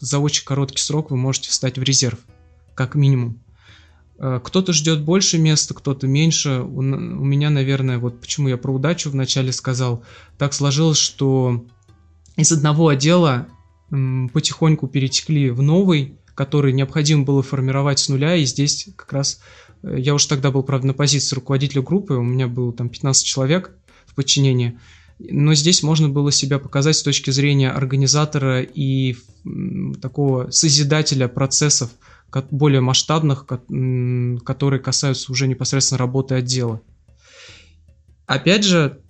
[0.00, 2.18] за очень короткий срок вы можете встать в резерв,
[2.74, 3.40] как минимум.
[4.18, 6.60] Э, кто-то ждет больше места, кто-то меньше.
[6.60, 10.02] У, меня, наверное, вот почему я про удачу вначале сказал,
[10.36, 11.64] так сложилось, что
[12.36, 13.48] из одного отдела
[13.90, 19.40] потихоньку перетекли в новый, который необходимо было формировать с нуля, и здесь как раз
[19.82, 23.72] я уже тогда был, правда, на позиции руководителя группы, у меня было там 15 человек
[24.06, 24.78] в подчинении,
[25.18, 29.16] но здесь можно было себя показать с точки зрения организатора и
[30.00, 31.90] такого созидателя процессов
[32.50, 36.80] более масштабных, которые касаются уже непосредственно работы отдела.
[38.26, 39.00] Опять же,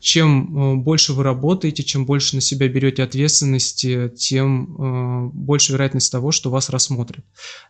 [0.00, 6.10] чем э, больше вы работаете, чем больше на себя берете ответственности, тем э, больше вероятность
[6.10, 7.24] того, что вас рассмотрят.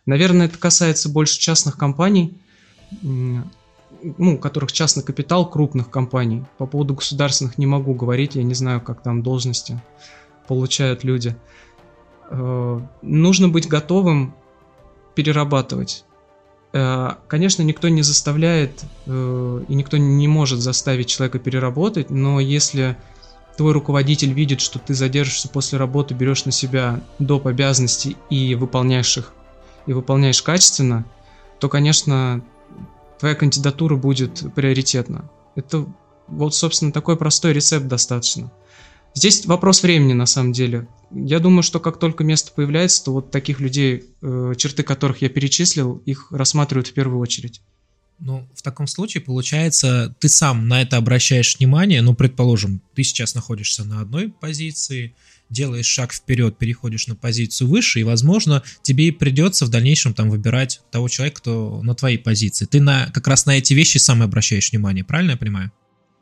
[0.05, 2.33] Наверное, это касается больше частных компаний,
[3.01, 3.43] ну,
[4.35, 6.43] у которых частный капитал крупных компаний.
[6.57, 9.81] По поводу государственных не могу говорить, я не знаю, как там должности
[10.47, 11.35] получают люди.
[12.29, 14.33] Э, нужно быть готовым
[15.15, 16.05] перерабатывать
[17.27, 22.97] конечно, никто не заставляет э, и никто не может заставить человека переработать, но если
[23.57, 27.47] твой руководитель видит, что ты задержишься после работы, берешь на себя доп.
[27.47, 29.33] обязанности и выполняешь их,
[29.85, 31.05] и выполняешь качественно,
[31.59, 32.41] то, конечно,
[33.19, 35.29] твоя кандидатура будет приоритетна.
[35.55, 35.85] Это
[36.27, 38.49] вот, собственно, такой простой рецепт достаточно.
[39.13, 40.87] Здесь вопрос времени, на самом деле.
[41.13, 45.29] Я думаю, что как только место появляется, то вот таких людей, э, черты которых я
[45.29, 47.61] перечислил, их рассматривают в первую очередь.
[48.19, 52.01] Ну, в таком случае, получается, ты сам на это обращаешь внимание.
[52.03, 55.15] Ну, предположим, ты сейчас находишься на одной позиции,
[55.49, 60.29] делаешь шаг вперед, переходишь на позицию выше, и, возможно, тебе и придется в дальнейшем там
[60.29, 62.65] выбирать того человека, кто на твоей позиции.
[62.65, 65.71] Ты на, как раз на эти вещи сам обращаешь внимание, правильно я понимаю?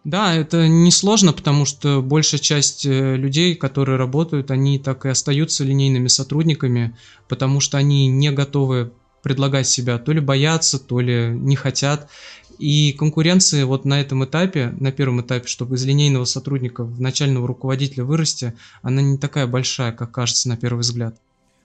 [0.09, 5.63] Да, это несложно, потому что большая часть э, людей, которые работают, они так и остаются
[5.63, 8.91] линейными сотрудниками, потому что они не готовы
[9.21, 12.09] предлагать себя, то ли боятся, то ли не хотят.
[12.57, 17.47] И конкуренция вот на этом этапе, на первом этапе, чтобы из линейного сотрудника в начального
[17.47, 21.21] руководителя вырасти, она не такая большая, как кажется на первый взгляд.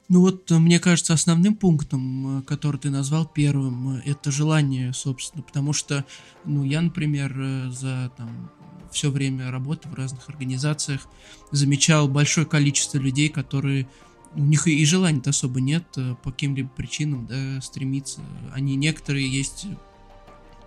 [0.08, 4.92] Ну вот, э, мне кажется, основным пунктом, э, который ты назвал первым, э, это желание,
[4.92, 6.04] собственно, потому что,
[6.44, 8.50] ну, я, например, за там
[8.92, 11.08] все время работы в разных организациях
[11.50, 13.88] замечал большое количество людей, которые
[14.34, 15.84] у них и желания-то особо нет
[16.22, 18.20] по каким-либо причинам, да, стремиться.
[18.52, 19.66] Они некоторые есть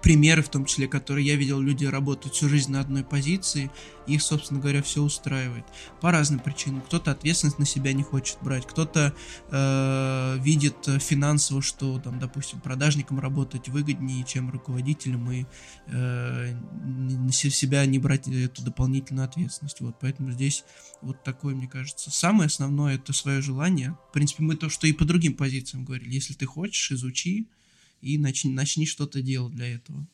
[0.07, 3.69] примеры, в том числе, которые я видел, люди работают всю жизнь на одной позиции,
[4.07, 5.65] их, собственно говоря, все устраивает.
[5.99, 6.79] По разным причинам.
[6.79, 9.13] Кто-то ответственность на себя не хочет брать, кто-то
[9.51, 15.45] э, видит финансово, что, там, допустим, продажником работать выгоднее, чем руководителем, и
[15.87, 19.81] э, на себя не брать эту дополнительную ответственность.
[19.81, 20.63] Вот, поэтому здесь
[21.01, 23.97] вот такое, мне кажется, самое основное это свое желание.
[24.09, 26.13] В принципе, мы то, что и по другим позициям говорили.
[26.13, 27.49] Если ты хочешь, изучи,
[28.01, 30.05] и начни, начни что-то делать для этого.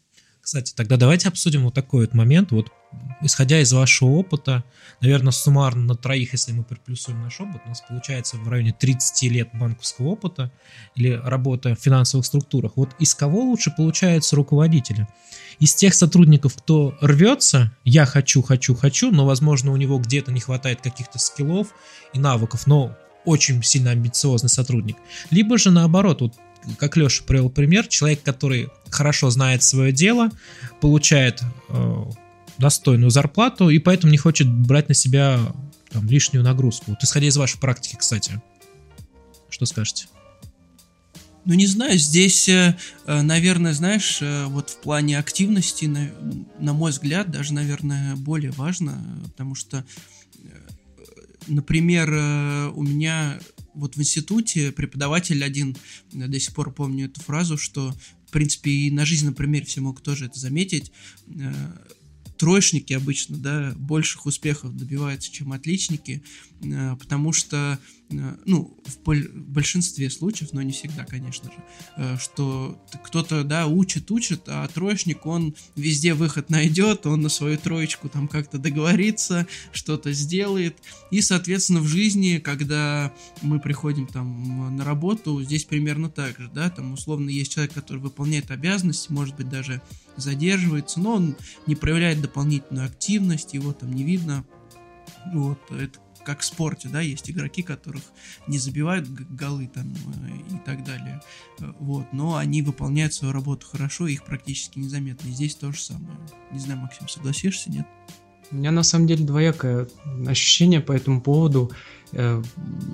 [0.43, 2.52] Кстати, тогда давайте обсудим вот такой вот момент.
[2.52, 2.69] Вот
[3.22, 4.65] исходя из вашего опыта,
[5.00, 9.32] наверное, суммарно на троих, если мы приплюсуем наш опыт, у нас получается в районе 30
[9.32, 10.52] лет банковского опыта
[10.96, 12.74] или работы в финансовых структурах.
[12.76, 15.08] Вот из кого лучше получаются руководители?
[15.60, 20.41] Из тех сотрудников, кто рвется, я хочу, хочу, хочу, но, возможно, у него где-то не
[20.41, 21.74] хватает каких-то скиллов
[22.13, 24.98] и навыков, но очень сильно амбициозный сотрудник.
[25.30, 26.34] Либо же наоборот, вот
[26.78, 30.30] как Леша привел пример, человек, который хорошо знает свое дело,
[30.82, 32.04] получает э,
[32.58, 35.39] достойную зарплату и поэтому не хочет брать на себя
[35.89, 36.91] там, лишнюю нагрузку.
[36.91, 38.41] Вот исходя из вашей практики, кстати,
[39.49, 40.08] что скажете?
[41.45, 46.10] Ну, не знаю, здесь, э, э, наверное, знаешь, э, вот в плане активности, на,
[46.60, 49.84] на мой взгляд, даже, наверное, более важно, потому что,
[51.47, 52.10] например,
[52.76, 53.39] у меня
[53.73, 55.75] вот в институте преподаватель один,
[56.12, 57.95] я до сих пор помню эту фразу, что,
[58.27, 60.91] в принципе, и на жизненном примере все могут тоже это заметить,
[62.38, 66.52] троечники обычно, да, больших успехов добиваются, чем отличники, э,
[66.99, 71.58] потому что, э, ну, в большинстве случаев, но не всегда, конечно же,
[71.97, 77.58] э, что кто-то, да, учит, учит, а троечник, он везде выход найдет, он на свою
[77.58, 80.78] троечку там как-то договорится, что-то сделает,
[81.12, 86.69] и, соответственно, в жизни, когда мы приходим там на работу, здесь примерно так же, да,
[86.69, 89.82] там условно есть человек, который выполняет обязанности, может быть, даже
[90.15, 91.36] задерживается, но он
[91.67, 94.45] не проявляет дополнительную активность, его там не видно.
[95.34, 98.03] Вот, это как в спорте, да, есть игроки, которых
[98.47, 101.21] не забивают голы там э, и так далее,
[101.59, 105.79] э, вот, но они выполняют свою работу хорошо, их практически незаметно, и здесь то же
[105.79, 106.17] самое.
[106.51, 107.86] Не знаю, Максим, согласишься, нет?
[108.51, 109.88] У меня на самом деле двоякое
[110.27, 111.71] ощущение по этому поводу.
[112.12, 112.41] Э,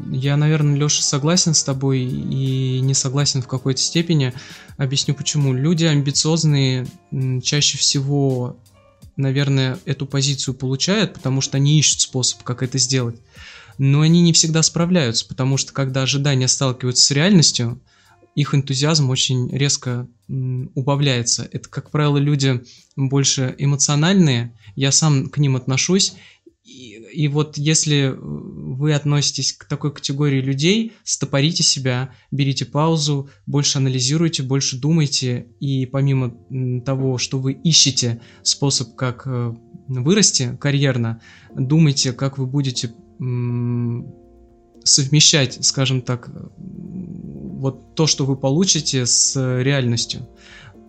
[0.09, 4.33] я, наверное, Леша, согласен с тобой и не согласен в какой-то степени.
[4.77, 5.53] Объясню почему.
[5.53, 6.87] Люди амбициозные
[7.43, 8.57] чаще всего,
[9.19, 13.19] наверное, эту позицию получают, потому что они ищут способ, как это сделать.
[13.77, 17.82] Но они не всегда справляются, потому что когда ожидания сталкиваются с реальностью,
[18.36, 21.47] их энтузиазм очень резко убавляется.
[21.51, 22.63] Это, как правило, люди
[22.95, 26.13] больше эмоциональные, я сам к ним отношусь,
[26.69, 34.43] и, вот если вы относитесь к такой категории людей, стопорите себя, берите паузу, больше анализируйте,
[34.43, 36.34] больше думайте, и помимо
[36.86, 39.53] того, что вы ищете способ, как э,
[39.88, 41.21] вырасти карьерно,
[41.55, 42.93] думайте, как вы будете
[44.86, 50.27] совмещать, скажем так, вот то, что вы получите с реальностью.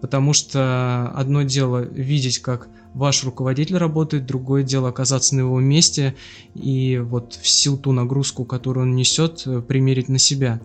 [0.00, 6.14] Потому что одно дело видеть, как ваш руководитель работает, другое дело оказаться на его месте
[6.54, 10.60] и вот всю ту нагрузку, которую он несет, примерить на себя.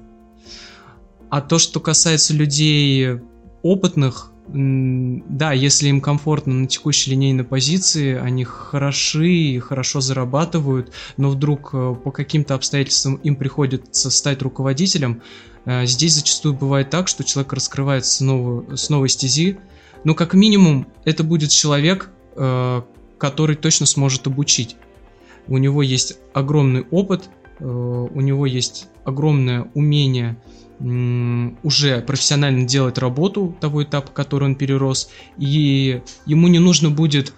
[1.29, 3.19] А то, что касается людей
[3.61, 11.29] опытных, да, если им комфортно на текущей линейной позиции, они хороши и хорошо зарабатывают, но
[11.29, 15.23] вдруг э, по каким-то обстоятельствам им приходится стать руководителем,
[15.65, 19.57] э, здесь зачастую бывает так, что человек раскрывается с, с новой стези,
[20.03, 22.14] но как минимум это будет человек, э,
[23.17, 24.75] который точно сможет обучить.
[25.47, 30.37] У него есть огромный опыт, э, у него есть огромное умение
[30.77, 37.33] уже профессионально делать работу того этапа, который он перерос, и ему не нужно будет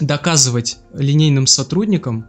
[0.00, 2.26] доказывать линейным сотрудникам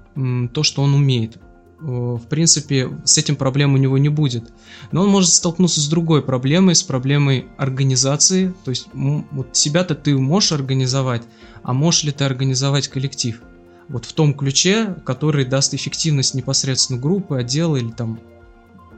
[0.53, 1.37] то, что он умеет.
[1.81, 4.53] В принципе, с этим проблем у него не будет.
[4.91, 8.53] Но он может столкнуться с другой проблемой, с проблемой организации.
[8.63, 11.23] То есть вот себя-то ты можешь организовать,
[11.63, 13.41] а можешь ли ты организовать коллектив?
[13.89, 18.19] Вот в том ключе, который даст эффективность непосредственно группы, отдела или там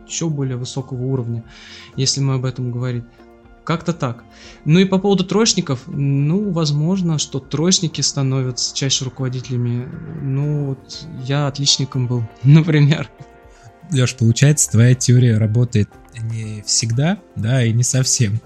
[0.05, 1.43] еще более высокого уровня,
[1.95, 3.05] если мы об этом говорим.
[3.63, 4.25] Как-то так.
[4.65, 9.87] Ну и по поводу троечников, ну, возможно, что троечники становятся чаще руководителями.
[10.21, 13.09] Ну, вот я отличником был, например.
[13.91, 15.89] Леш, получается, твоя теория работает
[16.21, 18.39] не всегда, да, и не совсем.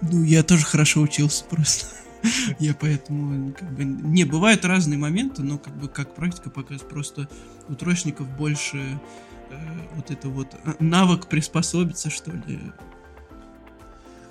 [0.00, 1.86] Ну, я тоже хорошо учился просто.
[2.58, 7.28] Я поэтому, как бы, не, бывают разные моменты, но как бы как практика показывает, просто
[7.68, 9.00] у троечников больше
[9.50, 9.56] э,
[9.94, 12.60] вот это вот э, навык приспособиться, что ли,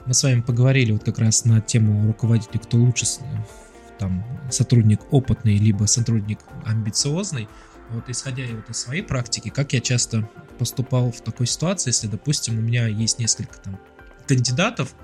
[0.10, 3.06] мы с вами поговорили вот как раз на тему руководителей, кто лучше
[4.00, 7.48] там сотрудник опытный, либо сотрудник амбициозный.
[7.92, 12.58] Вот исходя вот из своей практики, как я часто поступал в такой ситуации, если, допустим,
[12.58, 13.80] у меня есть несколько там
[14.28, 14.96] кандидатов,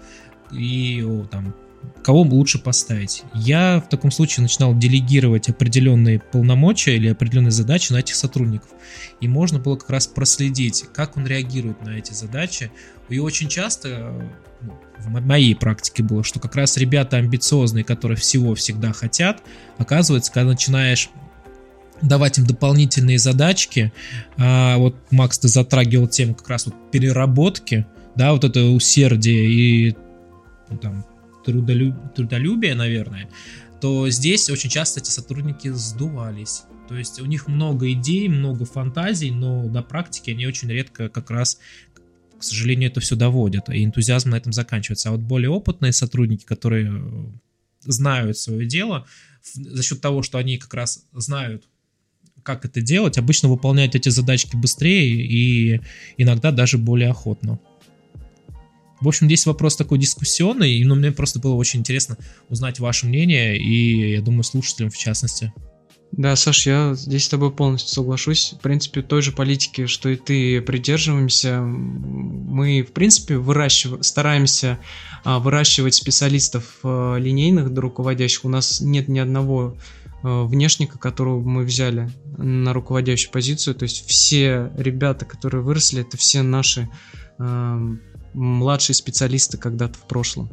[0.52, 1.56] и там
[2.04, 3.24] кого лучше поставить.
[3.34, 8.70] Я в таком случае начинал делегировать определенные полномочия или определенные задачи на этих сотрудников.
[9.22, 12.72] И можно было как раз проследить, как он реагирует на эти задачи.
[13.10, 14.14] И очень часто
[14.62, 19.42] ну, в моей практике было, что как раз ребята амбициозные, которые всего всегда хотят,
[19.78, 21.10] оказывается, когда начинаешь
[22.02, 23.92] давать им дополнительные задачки,
[24.38, 29.96] а, вот Макс, ты затрагивал тему как раз вот переработки, да, вот это усердие и
[30.70, 31.06] ну, там,
[31.46, 31.96] трудолюб...
[32.16, 33.30] трудолюбие, наверное,
[33.82, 36.64] то здесь очень часто эти сотрудники сдувались.
[36.88, 41.32] То есть у них много идей, много фантазий, но до практики они очень редко как
[41.32, 41.60] раз
[42.38, 45.10] к сожалению, это все доводят, и энтузиазм на этом заканчивается.
[45.10, 47.02] А вот более опытные сотрудники, которые
[47.82, 49.08] знают свое дело,
[49.54, 51.68] за счет того, что они как раз знают,
[52.44, 55.82] как это делать, обычно выполняют эти задачки быстрее и
[56.18, 57.60] иногда даже более охотно.
[59.02, 62.18] В общем, здесь вопрос такой дискуссионный, но мне просто было очень интересно
[62.50, 65.54] узнать ваше мнение, и я думаю, слушателям в частности.
[66.12, 68.54] Да, Саш, я здесь с тобой полностью соглашусь.
[68.58, 71.60] В принципе, той же политики, что и ты, придерживаемся.
[71.60, 74.80] Мы, в принципе, выращиваем, стараемся
[75.26, 78.46] а, выращивать специалистов а, линейных руководящих.
[78.46, 79.76] У нас нет ни одного
[80.24, 83.76] а, внешника, которого мы взяли на руководящую позицию.
[83.76, 86.88] То есть все ребята, которые выросли, это все наши
[87.38, 87.78] а,
[88.36, 90.50] младшие специалисты когда-то в прошлом.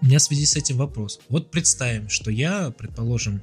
[0.00, 1.18] У меня в связи с этим вопрос.
[1.28, 3.42] Вот представим, что я, предположим,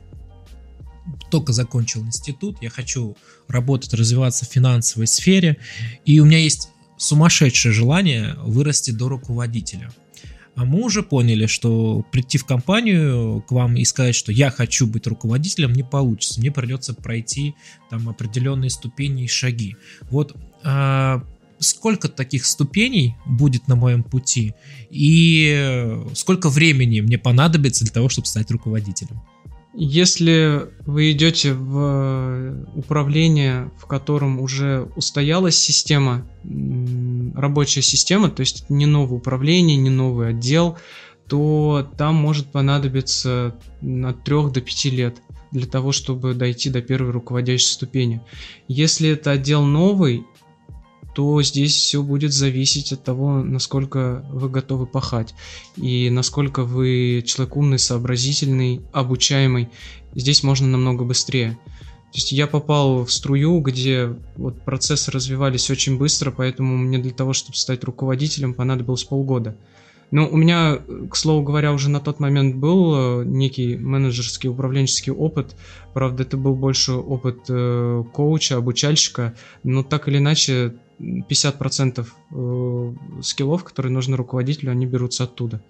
[1.29, 5.57] только закончил институт, я хочу работать, развиваться в финансовой сфере,
[6.05, 9.91] и у меня есть сумасшедшее желание вырасти до руководителя.
[10.55, 14.87] А мы уже поняли, что прийти в компанию к вам и сказать, что я хочу
[14.87, 16.39] быть руководителем, не получится.
[16.39, 17.55] Мне придется пройти
[17.89, 19.75] там определенные ступени и шаги.
[20.09, 20.33] Вот
[20.63, 21.25] а,
[21.59, 24.53] сколько таких ступеней будет на моем пути
[24.89, 29.21] и сколько времени мне понадобится для того, чтобы стать руководителем?
[29.77, 36.25] Если вы идете в управление, в котором уже устоялась система,
[37.35, 40.77] рабочая система, то есть не новое управление, не новый отдел,
[41.27, 45.17] то там может понадобиться от 3 до 5 лет
[45.51, 48.21] для того, чтобы дойти до первой руководящей ступени.
[48.69, 50.23] Если это отдел новый,
[51.15, 55.33] то здесь все будет зависеть от того, насколько вы готовы пахать
[55.77, 59.69] и насколько вы человек умный, сообразительный, обучаемый.
[60.13, 61.57] Здесь можно намного быстрее.
[62.11, 67.13] То есть я попал в струю, где вот процессы развивались очень быстро, поэтому мне для
[67.13, 69.55] того, чтобы стать руководителем, понадобилось полгода.
[70.11, 75.11] Но у меня, к слову говоря, уже на тот момент был э, некий менеджерский, управленческий
[75.11, 75.55] опыт.
[75.93, 79.33] Правда, это был больше опыт э, коуча, обучальщика.
[79.63, 85.61] Но так или иначе, 50% э, скиллов, которые нужны руководителю, они берутся оттуда.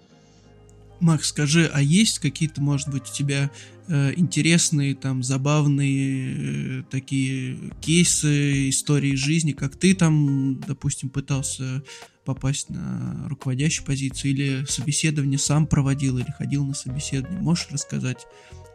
[1.00, 3.50] Макс, скажи, а есть какие-то, может быть, у тебя
[3.88, 11.82] э, интересные, там, забавные э, такие кейсы, истории жизни, как ты там, допустим, пытался
[12.24, 17.42] попасть на руководящую позицию, или собеседование сам проводил, или ходил на собеседование?
[17.42, 18.26] Можешь рассказать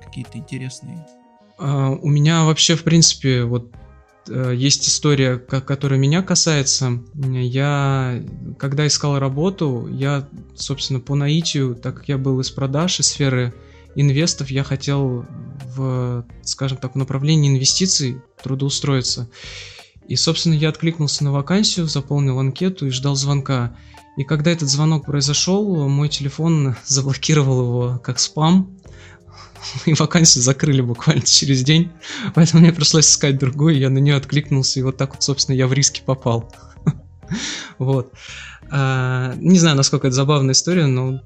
[0.03, 1.05] какие-то интересные?
[1.59, 3.71] Uh, у меня вообще, в принципе, вот
[4.27, 6.99] есть история, которая меня касается.
[7.13, 8.23] Я,
[8.59, 13.53] когда искал работу, я, собственно, по наитию, так как я был из продаж, из сферы
[13.95, 15.25] инвестов, я хотел
[15.75, 19.29] в, скажем так, в направлении инвестиций трудоустроиться.
[20.07, 23.75] И, собственно, я откликнулся на вакансию, заполнил анкету и ждал звонка.
[24.17, 28.77] И когда этот звонок произошел, мой телефон заблокировал его как спам,
[29.85, 31.91] и вакансию закрыли буквально через день,
[32.33, 35.67] поэтому мне пришлось искать другую, я на нее откликнулся, и вот так вот, собственно, я
[35.67, 36.53] в риски попал.
[37.77, 38.11] Вот.
[38.69, 41.21] А, не знаю, насколько это забавная история, но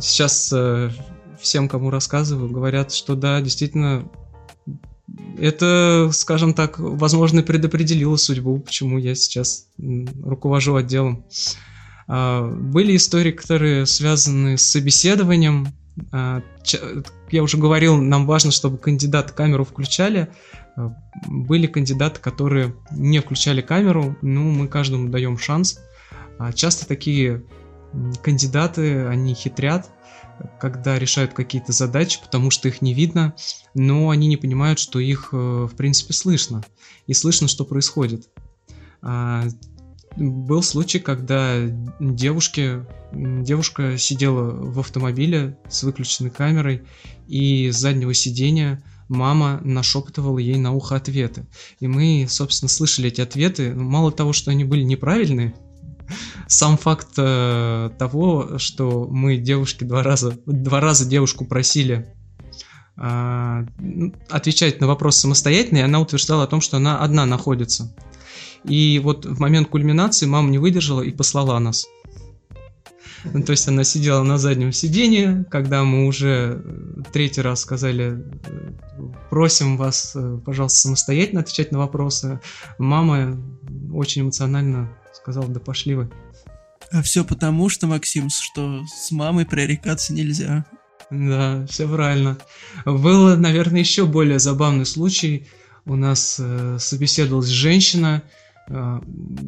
[0.00, 0.90] сейчас э,
[1.40, 4.08] всем, кому рассказываю, говорят, что да, действительно,
[5.38, 9.66] это, скажем так, возможно, предопределило судьбу, почему я сейчас
[10.22, 11.24] руковожу отделом.
[12.06, 15.68] А, были истории, которые связаны с собеседованием.
[16.12, 16.42] А,
[17.30, 20.28] я уже говорил, нам важно, чтобы кандидаты камеру включали.
[20.76, 20.94] А,
[21.26, 25.80] были кандидаты, которые не включали камеру, ну, мы каждому даем шанс.
[26.54, 27.44] Часто такие
[28.22, 29.90] кандидаты, они хитрят,
[30.58, 33.34] когда решают какие-то задачи, потому что их не видно,
[33.74, 36.64] но они не понимают, что их, э, в принципе, слышно.
[37.06, 38.28] И слышно, что происходит
[40.16, 41.56] был случай, когда
[42.00, 46.82] девушке, девушка сидела в автомобиле с выключенной камерой,
[47.28, 51.46] и с заднего сидения мама нашептывала ей на ухо ответы.
[51.78, 53.74] И мы, собственно, слышали эти ответы.
[53.74, 55.54] Мало того, что они были неправильные,
[56.48, 62.14] сам факт э, того, что мы девушке два раза, два раза девушку просили
[62.96, 63.66] э,
[64.28, 67.94] отвечать на вопрос самостоятельно, и она утверждала о том, что она одна находится.
[68.64, 71.86] И вот в момент кульминации мама не выдержала и послала нас.
[73.24, 78.18] Ну, то есть она сидела на заднем сиденье, когда мы уже э, третий раз сказали,
[78.18, 78.72] э,
[79.28, 82.40] просим вас, э, пожалуйста, самостоятельно отвечать на вопросы.
[82.78, 83.38] Мама
[83.92, 86.10] очень эмоционально сказала, да пошли вы.
[86.92, 90.64] А все потому, что, Максим, что с мамой пререкаться нельзя.
[91.10, 92.38] Да, все правильно.
[92.86, 95.46] Был, наверное, еще более забавный случай.
[95.84, 98.30] У нас э, собеседовалась женщина, Э,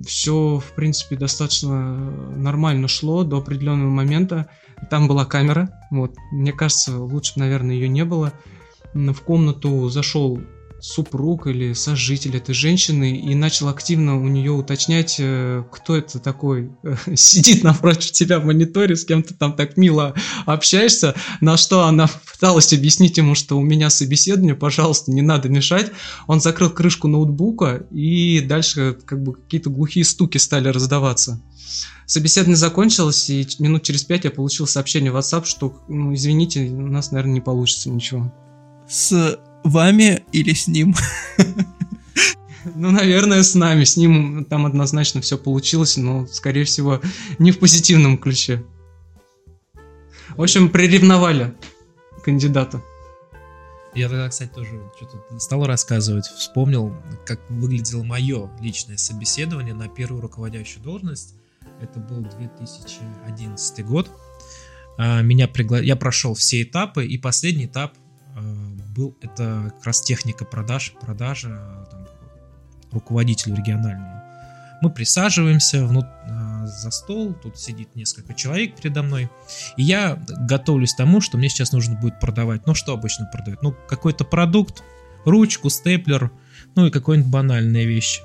[0.06, 1.94] все, в принципе, достаточно
[2.36, 4.48] нормально шло до определенного момента.
[4.90, 8.32] Там была камера, вот, мне кажется, лучше, наверное, ее не было.
[8.94, 10.40] В комнату зашел
[10.82, 16.72] супруг или сожитель этой женщины и начал активно у нее уточнять, э, кто это такой
[17.14, 20.12] сидит напротив тебя в мониторе, с кем ты там так мило
[20.44, 25.92] общаешься, на что она пыталась объяснить ему, что у меня собеседование, пожалуйста, не надо мешать.
[26.26, 31.40] Он закрыл крышку ноутбука и дальше как бы какие-то глухие стуки стали раздаваться.
[32.06, 36.88] Собеседование закончилось, и минут через пять я получил сообщение в WhatsApp, что, ну, извините, у
[36.88, 38.34] нас, наверное, не получится ничего.
[38.88, 40.94] С вами или с ним?
[42.76, 43.82] Ну, наверное, с нами.
[43.82, 47.00] С ним там однозначно все получилось, но, скорее всего,
[47.38, 48.64] не в позитивном ключе.
[50.36, 51.54] В общем, приревновали
[52.24, 52.82] кандидата.
[53.94, 56.96] Я тогда, кстати, тоже что-то стал рассказывать, вспомнил,
[57.26, 61.34] как выглядело мое личное собеседование на первую руководящую должность.
[61.80, 64.10] Это был 2011 год.
[64.96, 65.80] А, меня пригла...
[65.80, 67.92] Я прошел все этапы, и последний этап
[68.92, 72.06] был это как раз техника продаж, продажа там,
[72.90, 74.22] руководителю региональному.
[74.80, 79.30] Мы присаживаемся внут, а, за стол, тут сидит несколько человек передо мной,
[79.76, 82.66] и я готовлюсь к тому, что мне сейчас нужно будет продавать.
[82.66, 83.62] Ну, что обычно продают?
[83.62, 84.82] Ну, какой-то продукт,
[85.24, 86.32] ручку, степлер,
[86.74, 88.22] ну и какой-нибудь банальная вещь.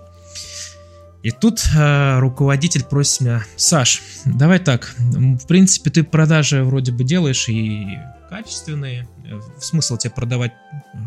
[1.24, 7.04] И тут э, руководитель просит меня, Саш, давай так, в принципе, ты продажи вроде бы
[7.04, 8.00] делаешь и
[8.30, 10.54] качественные, э, смысл тебе продавать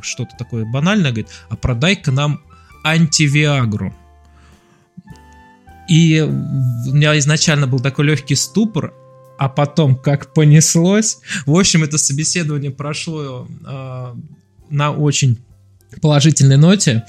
[0.02, 2.42] что-то такое банальное, говорит, а продай-ка нам
[2.84, 3.94] антивиагру.
[5.88, 8.94] И у меня изначально был такой легкий ступор,
[9.38, 11.18] а потом как понеслось.
[11.46, 14.14] В общем, это собеседование прошло э,
[14.70, 15.38] на очень
[16.00, 17.04] положительной ноте.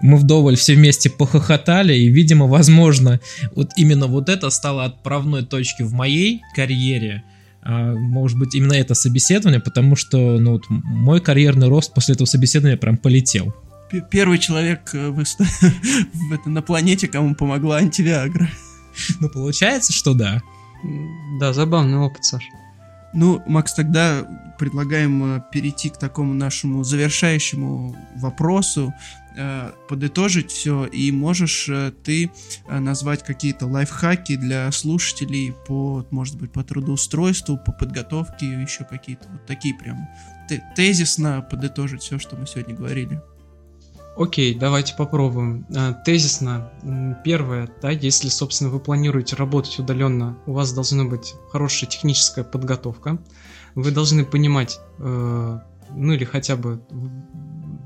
[0.00, 3.20] Мы вдоволь все вместе похохотали, и, видимо, возможно,
[3.54, 7.24] вот именно вот это стало отправной точкой в моей карьере.
[7.64, 12.26] А, может быть, именно это собеседование, потому что ну, вот, мой карьерный рост после этого
[12.26, 13.54] собеседования прям полетел.
[14.10, 18.48] Первый человек э, в, в, на планете, кому помогла антивиагра.
[19.20, 20.42] Ну, получается, что да.
[21.38, 22.42] Да, забавный опыт, Саш.
[23.14, 24.26] Ну, Макс, тогда
[24.58, 28.92] предлагаем э, перейти к такому нашему завершающему вопросу,
[29.88, 32.30] подытожить все, и можешь э, ты
[32.68, 39.46] назвать какие-то лайфхаки для слушателей по, может быть, по трудоустройству, по подготовке, еще какие-то вот
[39.46, 40.08] такие прям
[40.76, 43.20] тезисно подытожить все, что мы сегодня говорили.
[44.16, 45.66] Окей, давайте попробуем.
[46.04, 46.70] Тезисно.
[47.24, 53.18] Первое, да, если, собственно, вы планируете работать удаленно, у вас должна быть хорошая техническая подготовка.
[53.74, 55.58] Вы должны понимать, э,
[55.94, 56.82] ну или хотя бы,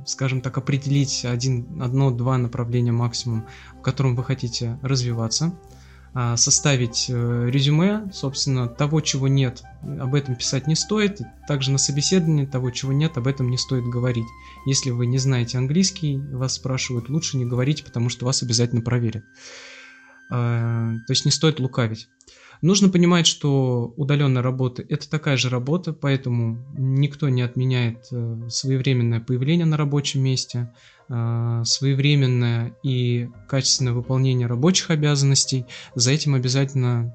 [0.06, 3.46] скажем так, определить один, одно-два направления максимум,
[3.78, 5.52] в котором вы хотите развиваться,
[6.18, 11.20] а, составить э, резюме, собственно, того, чего нет, об этом писать не стоит.
[11.46, 14.24] Также на собеседовании того, чего нет, об этом не стоит говорить.
[14.64, 19.24] Если вы не знаете английский, вас спрашивают, лучше не говорить, потому что вас обязательно проверят.
[20.30, 22.08] А, то есть не стоит лукавить.
[22.62, 29.20] Нужно понимать, что удаленная работа– это такая же работа, поэтому никто не отменяет э, своевременное
[29.20, 30.72] появление на рабочем месте,
[31.08, 35.66] э, своевременное и качественное выполнение рабочих обязанностей.
[35.94, 37.14] За этим обязательно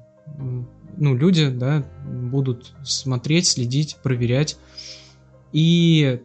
[0.96, 4.56] ну, люди да, будут смотреть, следить, проверять.
[5.52, 6.20] И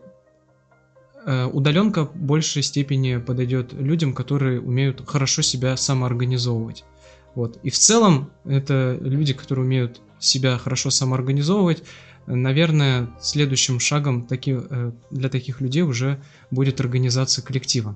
[1.26, 6.86] э, удаленка в большей степени подойдет людям, которые умеют хорошо себя самоорганизовывать.
[7.38, 7.60] Вот.
[7.62, 11.84] И в целом это люди, которые умеют себя хорошо самоорганизовывать.
[12.26, 16.20] Наверное, следующим шагом таки, э, для таких людей уже
[16.50, 17.96] будет организация коллектива.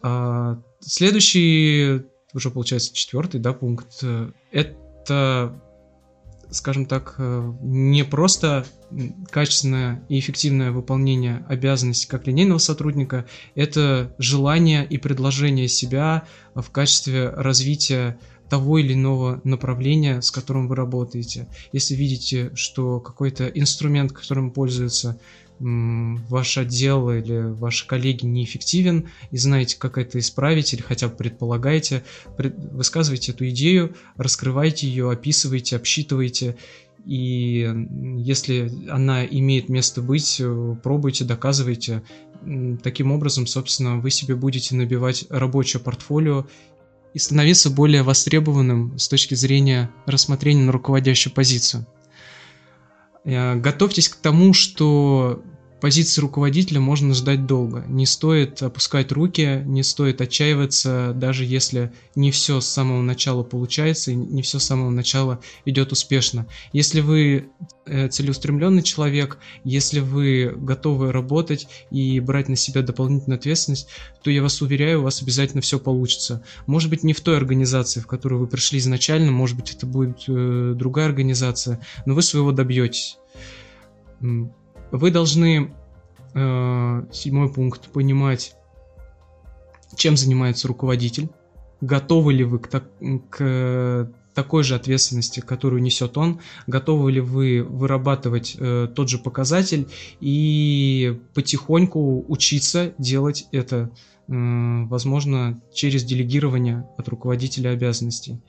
[0.00, 2.02] А, следующий,
[2.32, 5.60] уже получается четвертый да, пункт, э, это
[6.52, 8.64] скажем так, э, не просто
[9.30, 16.24] качественное и эффективное выполнение обязанностей как линейного сотрудника, это желание и предложение себя
[16.54, 18.18] в качестве развития
[18.52, 21.48] того или иного направления, с которым вы работаете.
[21.72, 25.18] Если видите, что какой-то инструмент, которым пользуется
[25.62, 32.02] ваш отдел или ваши коллеги неэффективен и знаете, как это исправить или хотя бы предполагаете,
[32.36, 36.56] высказывайте эту идею, раскрывайте ее, описывайте, обсчитывайте
[37.04, 37.68] и
[38.18, 42.02] если она имеет место быть, э, пробуйте, доказывайте.
[42.82, 46.46] Таким образом, собственно, вы себе будете набивать рабочее портфолио
[47.14, 51.86] и становиться более востребованным с точки зрения рассмотрения на руководящую позицию.
[53.24, 55.42] Э, готовьтесь к тому, что
[55.82, 57.84] позиции руководителя можно ждать долго.
[57.88, 64.12] Не стоит опускать руки, не стоит отчаиваться, даже если не все с самого начала получается
[64.12, 66.46] и не все с самого начала идет успешно.
[66.72, 67.48] Если вы
[67.84, 73.88] э, целеустремленный человек, если вы готовы работать и брать на себя дополнительную ответственность,
[74.22, 76.44] то я вас уверяю, у вас обязательно все получится.
[76.68, 80.22] Может быть, не в той организации, в которую вы пришли изначально, может быть, это будет
[80.28, 83.18] э, другая организация, но вы своего добьетесь.
[84.92, 85.72] Вы должны,
[86.34, 88.54] э, седьмой пункт, понимать,
[89.96, 91.30] чем занимается руководитель,
[91.80, 92.84] готовы ли вы к, так,
[93.30, 99.88] к такой же ответственности, которую несет он, готовы ли вы вырабатывать э, тот же показатель
[100.20, 103.90] и потихоньку учиться делать это,
[104.28, 104.32] э,
[104.84, 108.42] возможно, через делегирование от руководителя обязанностей.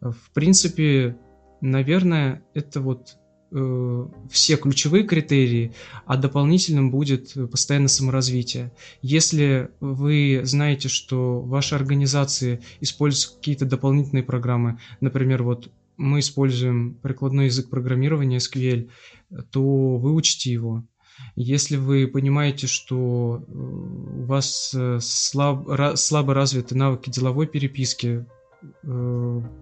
[0.00, 1.16] В принципе,
[1.60, 3.19] наверное, это вот
[3.50, 5.74] все ключевые критерии,
[6.06, 8.72] а дополнительным будет постоянное саморазвитие.
[9.02, 16.94] Если вы знаете, что в вашей организации используются какие-то дополнительные программы, например, вот мы используем
[16.94, 18.88] прикладной язык программирования SQL,
[19.50, 20.84] то выучите его.
[21.36, 28.24] Если вы понимаете, что э, у вас э, слаб, слабо развиты навыки деловой переписки,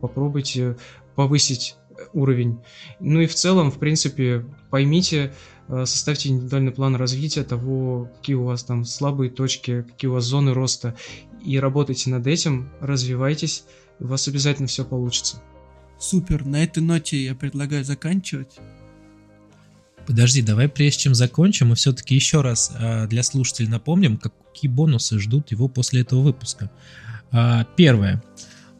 [0.01, 0.77] попробуйте
[1.15, 1.77] повысить
[2.13, 2.61] уровень.
[3.01, 5.33] Ну и в целом, в принципе, поймите,
[5.69, 10.25] э, составьте индивидуальный план развития того, какие у вас там слабые точки, какие у вас
[10.25, 10.95] зоны роста,
[11.45, 13.65] и работайте над этим, развивайтесь,
[14.01, 15.43] у вас обязательно все получится.
[15.99, 18.59] Супер, на этой ноте я предлагаю заканчивать.
[20.07, 25.19] Подожди, давай прежде чем закончим, мы все-таки еще раз э, для слушателей напомним, какие бонусы
[25.19, 26.71] ждут его после этого выпуска.
[27.31, 28.23] Э, первое.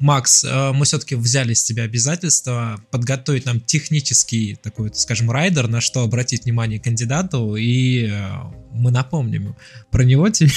[0.01, 5.81] Макс, э, мы все-таки взяли с тебя обязательство подготовить нам технический такой, скажем, райдер, на
[5.81, 8.29] что обратить внимание кандидату, и э,
[8.73, 9.57] мы напомним
[9.91, 10.53] про него тебе,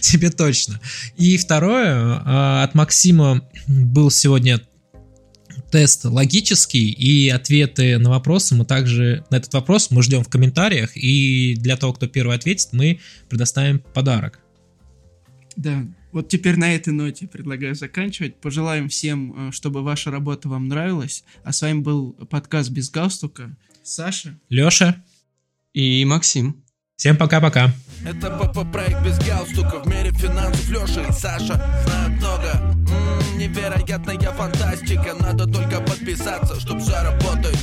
[0.00, 0.80] тебе точно.
[1.16, 4.60] И второе, э, от Максима был сегодня
[5.70, 10.96] тест логический и ответы на вопросы мы также на этот вопрос мы ждем в комментариях
[10.96, 14.40] и для того, кто первый ответит, мы предоставим подарок.
[15.56, 18.36] Да, вот теперь на этой ноте предлагаю заканчивать.
[18.40, 21.24] Пожелаем всем, э, чтобы ваша работа вам нравилась.
[21.44, 23.56] А с вами был подкаст без галстука.
[23.82, 24.38] Саша.
[24.48, 25.02] Леша.
[25.72, 26.64] И Максим.
[26.96, 27.72] Всем пока-пока.
[28.04, 31.54] Это ПП-проект без галстука В мире финансов Леша и Саша
[31.84, 32.52] знают много
[32.90, 37.58] М-м, Невероятная фантастика Надо только подписаться, чтоб все работает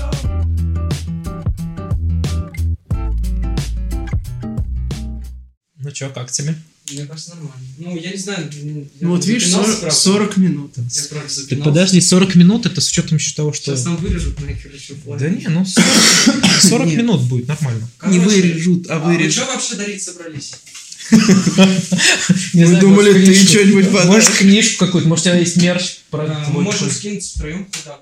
[5.75, 6.55] Ну чё, как тебе?
[6.91, 7.53] Мне кажется, нормально.
[7.79, 8.49] Ну, я не знаю.
[9.01, 10.71] Ну вот видишь, 40, 40 минут.
[10.77, 11.69] Я правда Так запинался.
[11.69, 13.65] подожди, 40 минут это с учетом еще того, что...
[13.75, 15.19] Сейчас там вырежут нахер еще флаг.
[15.19, 16.97] Да не, ну 40, 40 Нет.
[16.99, 17.89] минут будет нормально.
[18.07, 19.33] Не Короче, вырежут, а А вы вырежут.
[19.33, 20.53] что вообще дарить собрались?
[22.53, 24.37] Не Мы думали, может, ты что-нибудь Может, подаришь.
[24.39, 26.17] книжку какую-то, может, у тебя есть мерч А,
[26.47, 27.99] Мы твой можем скинуть втроем куда